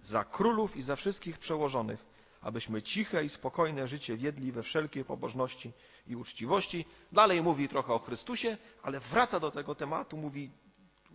[0.02, 2.04] za królów i za wszystkich przełożonych,
[2.40, 5.72] abyśmy ciche i spokojne życie wiedli we wszelkiej pobożności
[6.06, 6.84] i uczciwości.
[7.12, 10.50] Dalej mówi trochę o Chrystusie, ale wraca do tego tematu, mówi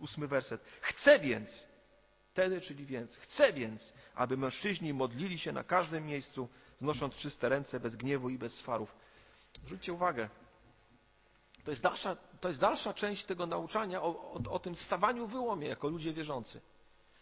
[0.00, 0.64] ósmy werset.
[0.80, 1.66] Chcę więc,
[2.32, 7.80] wtedy, czyli więc, chcę więc, aby mężczyźni modlili się na każdym miejscu, znosząc czyste ręce,
[7.80, 8.96] bez gniewu i bez swarów.
[9.62, 10.28] Zwróćcie uwagę,
[11.64, 15.68] to jest dalsza, to jest dalsza część tego nauczania o, o, o tym stawaniu wyłomie
[15.68, 16.60] jako ludzie wierzący.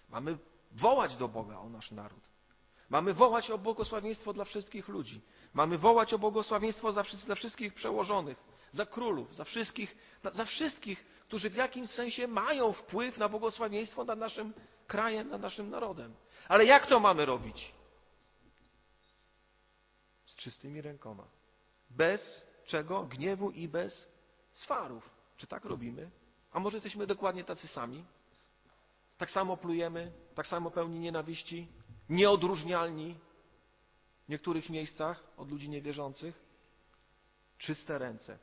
[0.09, 0.38] Mamy
[0.74, 2.28] wołać do Boga o nasz naród.
[2.88, 5.20] Mamy wołać o błogosławieństwo dla wszystkich ludzi.
[5.54, 8.38] Mamy wołać o błogosławieństwo za, za wszystkich przełożonych,
[8.72, 9.96] za królów, za wszystkich,
[10.32, 14.54] za wszystkich, którzy w jakimś sensie mają wpływ na błogosławieństwo nad naszym
[14.87, 16.14] krajem, nad naszym narodem.
[16.48, 17.74] Ale jak to mamy robić?
[20.26, 21.24] Z czystymi rękoma.
[21.90, 23.02] Bez czego?
[23.02, 24.08] Gniewu i bez
[24.52, 25.10] swarów.
[25.37, 26.10] Czy tak robimy?
[26.52, 28.04] A może jesteśmy dokładnie tacy sami?
[29.18, 31.68] Tak samo plujemy, tak samo pełni nienawiści,
[32.09, 33.16] nieodróżnialni
[34.27, 36.44] w niektórych miejscach od ludzi niewierzących?
[37.59, 38.38] Czyste ręce.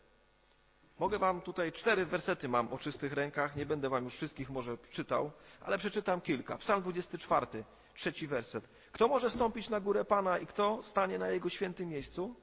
[0.99, 4.77] Mogę wam tutaj cztery wersety mam o czystych rękach, nie będę wam już wszystkich może
[4.77, 6.57] czytał, ale przeczytam kilka.
[6.57, 7.63] Psalm 24,
[7.95, 8.67] trzeci werset.
[8.91, 12.35] Kto może stąpić na górę Pana i kto stanie na Jego świętym miejscu?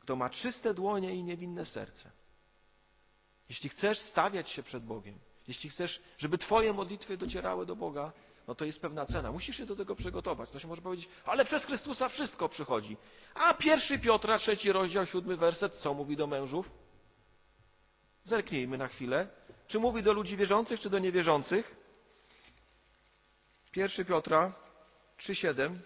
[0.00, 2.10] Kto ma czyste dłonie i niewinne serce.
[3.48, 8.12] Jeśli chcesz stawiać się przed Bogiem, jeśli chcesz, żeby Twoje modlitwy docierały do Boga,
[8.48, 9.32] no to jest pewna cena.
[9.32, 10.50] Musisz się do tego przygotować.
[10.50, 12.96] To się może powiedzieć, ale przez Chrystusa wszystko przychodzi.
[13.34, 16.70] A pierwszy Piotra, trzeci rozdział, siódmy werset, co mówi do mężów?
[18.24, 19.28] Zerknijmy na chwilę.
[19.68, 21.76] Czy mówi do ludzi wierzących, czy do niewierzących?
[23.72, 24.52] Pierwszy Piotra
[25.18, 25.76] 3,7.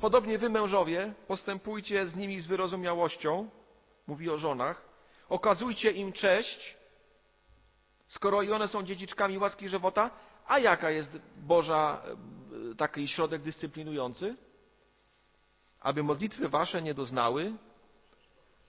[0.00, 3.50] Podobnie wy, mężowie, postępujcie z nimi z wyrozumiałością,
[4.06, 4.82] mówi o żonach,
[5.28, 6.76] okazujcie im cześć,
[8.08, 10.10] skoro i one są dziedziczkami łaski żywota,
[10.46, 12.02] a jaka jest Boża
[12.72, 14.36] e, taki środek dyscyplinujący?
[15.80, 17.52] Aby modlitwy wasze nie doznały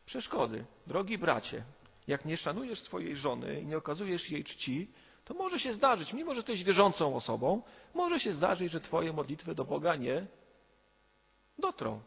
[0.06, 0.66] przeszkody.
[0.88, 1.64] Drogi bracie,
[2.08, 4.92] jak nie szanujesz swojej żony i nie okazujesz jej czci,
[5.26, 7.62] to może się zdarzyć, mimo że jesteś wierzącą osobą,
[7.94, 10.28] może się zdarzyć, że twoje modlitwy do Boga nie
[11.60, 12.02] dotrą.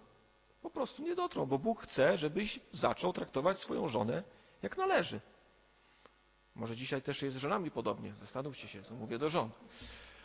[0.62, 4.22] Po prostu nie dotrą, bo Bóg chce, żebyś zaczął traktować swoją żonę
[4.62, 5.20] jak należy.
[6.56, 8.14] Może dzisiaj też jest z żonami podobnie.
[8.20, 9.50] Zastanówcie się, co mówię do żon.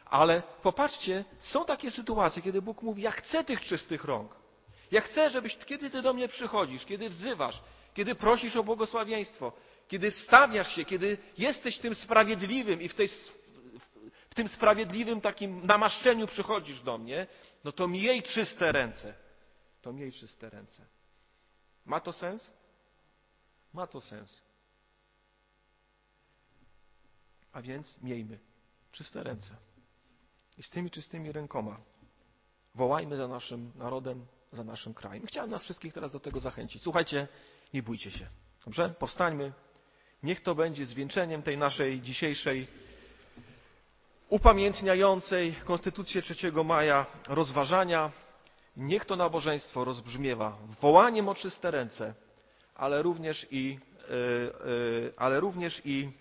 [0.05, 4.35] Ale popatrzcie, są takie sytuacje, kiedy Bóg mówi: Ja chcę tych czystych rąk.
[4.91, 7.61] Ja chcę, żebyś, kiedy ty do mnie przychodzisz, kiedy wzywasz,
[7.93, 9.53] kiedy prosisz o błogosławieństwo,
[9.87, 13.07] kiedy stawiasz się, kiedy jesteś tym sprawiedliwym i w, tej,
[14.29, 17.27] w tym sprawiedliwym takim namaszczeniu przychodzisz do mnie,
[17.63, 19.13] no to miej czyste ręce.
[19.81, 20.85] To miej czyste ręce.
[21.85, 22.51] Ma to sens?
[23.73, 24.41] Ma to sens.
[27.53, 28.39] A więc miejmy
[28.91, 29.55] czyste ręce.
[30.57, 31.77] I z tymi czystymi rękoma
[32.75, 35.25] wołajmy za naszym narodem, za naszym krajem.
[35.27, 36.83] Chciałem nas wszystkich teraz do tego zachęcić.
[36.83, 37.27] Słuchajcie,
[37.73, 38.27] nie bójcie się.
[38.65, 38.89] Dobrze?
[38.99, 39.53] Powstańmy.
[40.23, 42.67] Niech to będzie zwieńczeniem tej naszej dzisiejszej
[44.29, 48.11] upamiętniającej Konstytucję 3 maja rozważania.
[48.77, 52.13] Niech to nabożeństwo rozbrzmiewa wołaniem o czyste ręce,
[52.75, 54.15] ale również i, yy,
[54.71, 56.11] yy, ale również i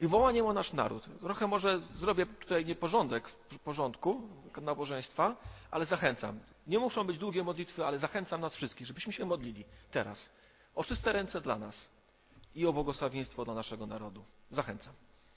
[0.00, 1.08] i wołaniem o nasz naród.
[1.20, 4.22] Trochę może zrobię tutaj nieporządek w porządku
[4.62, 5.36] nabożeństwa,
[5.70, 6.40] ale zachęcam.
[6.66, 10.28] Nie muszą być długie modlitwy, ale zachęcam nas wszystkich, żebyśmy się modlili teraz
[10.74, 11.88] o czyste ręce dla nas
[12.54, 14.24] i o błogosławieństwo dla naszego narodu.
[14.50, 14.94] Zachęcam.